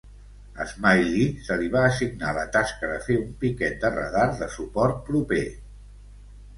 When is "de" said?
2.95-2.97, 3.87-3.95, 4.45-4.53